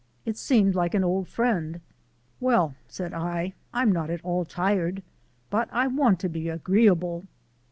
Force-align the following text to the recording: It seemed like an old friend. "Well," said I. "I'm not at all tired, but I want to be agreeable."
It 0.25 0.35
seemed 0.35 0.73
like 0.73 0.95
an 0.95 1.03
old 1.03 1.27
friend. 1.27 1.79
"Well," 2.39 2.73
said 2.87 3.13
I. 3.13 3.53
"I'm 3.71 3.91
not 3.91 4.09
at 4.09 4.25
all 4.25 4.45
tired, 4.45 5.03
but 5.51 5.69
I 5.71 5.85
want 5.85 6.19
to 6.21 6.27
be 6.27 6.49
agreeable." 6.49 7.27